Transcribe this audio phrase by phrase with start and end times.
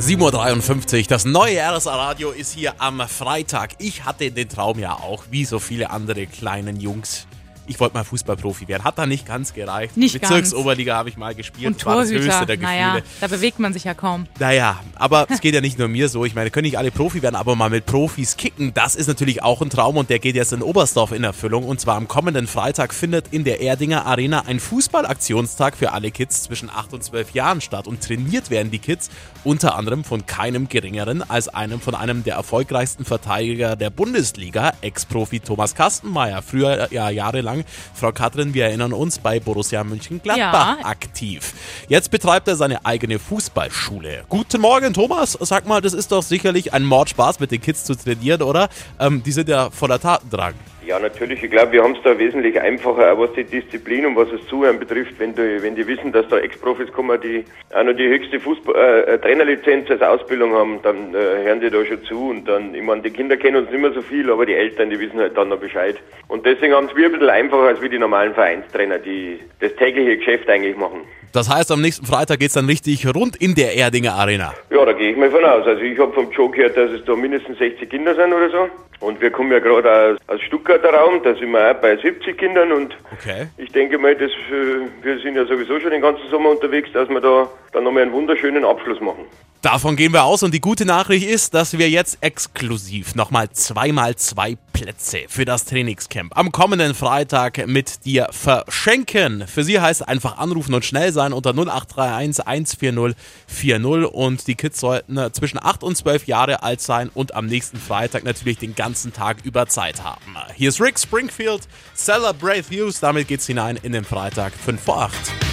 [0.00, 3.70] 7.53 Uhr, das neue RSA-Radio ist hier am Freitag.
[3.78, 7.26] Ich hatte den Traum ja auch, wie so viele andere kleinen Jungs.
[7.68, 8.84] Ich wollte mal Fußballprofi werden.
[8.84, 9.96] Hat da nicht ganz gereicht.
[9.96, 11.66] Nicht Bezirksoberliga habe ich mal gespielt.
[11.66, 12.78] Und das war das Torhüter, höchste der Gefühle.
[12.78, 14.26] naja, da bewegt man sich ja kaum.
[14.38, 16.24] Naja, aber es geht ja nicht nur mir so.
[16.24, 19.42] Ich meine, können nicht alle Profi werden, aber mal mit Profis kicken, das ist natürlich
[19.42, 21.64] auch ein Traum und der geht jetzt in Oberstdorf in Erfüllung.
[21.64, 26.42] Und zwar am kommenden Freitag findet in der Erdinger Arena ein Fußballaktionstag für alle Kids
[26.44, 27.86] zwischen 8 und 12 Jahren statt.
[27.86, 29.10] Und trainiert werden die Kids
[29.44, 35.40] unter anderem von keinem geringeren als einem von einem der erfolgreichsten Verteidiger der Bundesliga, Ex-Profi
[35.40, 36.42] Thomas Kastenmeier.
[36.42, 37.57] Früher ja jahrelang,
[37.94, 40.84] Frau Katrin, wir erinnern uns, bei Borussia Mönchengladbach Ja.
[40.84, 41.54] aktiv.
[41.88, 44.24] Jetzt betreibt er seine eigene Fußballschule.
[44.28, 45.36] Guten Morgen, Thomas.
[45.40, 48.68] Sag mal, das ist doch sicherlich ein Mordspaß, mit den Kids zu trainieren, oder?
[48.98, 50.54] Ähm, die sind ja voller Tatendrang.
[50.86, 51.42] Ja, natürlich.
[51.42, 54.46] Ich glaube, wir haben es da wesentlich einfacher, auch was die Disziplin und was das
[54.46, 55.18] Zuhören betrifft.
[55.18, 59.04] Wenn, die, wenn die wissen, dass da Ex-Profis kommen, die auch noch die höchste Fußball
[59.06, 62.28] äh, Trainerlizenz als Ausbildung haben, dann äh, hören die da schon zu.
[62.30, 64.88] Und dann, ich meine, die Kinder kennen uns nicht mehr so viel, aber die Eltern,
[64.88, 65.96] die wissen halt dann noch Bescheid.
[66.28, 69.74] Und deswegen haben es wir ein bisschen einfacher als wie die normalen Vereinstrainer, die das
[69.74, 71.02] tägliche Geschäft eigentlich machen.
[71.32, 74.54] Das heißt, am nächsten Freitag geht's dann richtig rund in der Erdinger Arena.
[74.70, 75.66] Ja, da gehe ich mal von aus.
[75.66, 78.68] Also ich habe vom Joe gehört, dass es da mindestens 60 Kinder sind oder so.
[79.00, 82.36] Und wir kommen ja gerade aus, aus Stuttgarter Raum, da sind wir auch bei 70
[82.36, 83.46] Kindern und Okay.
[83.56, 87.08] ich denke mal, dass, äh, wir sind ja sowieso schon den ganzen Sommer unterwegs, dass
[87.08, 89.24] wir da dann nochmal einen wunderschönen Abschluss machen.
[89.62, 94.14] Davon gehen wir aus und die gute Nachricht ist, dass wir jetzt exklusiv nochmal zweimal
[94.14, 99.48] zwei Plätze für das Trainingscamp am kommenden Freitag mit dir verschenken.
[99.48, 103.16] Für Sie heißt einfach anrufen und schnell sein unter 0831 140
[103.48, 107.46] 40 und die Kids sollten äh, zwischen 8 und 12 Jahre alt sein und am
[107.46, 110.36] nächsten Freitag natürlich den ganzen Tag über Zeit haben.
[110.54, 111.62] Hier ist Rick Springfield,
[111.96, 115.47] Celebrate Views, damit geht's hinein in den Freitag 5 vor 8.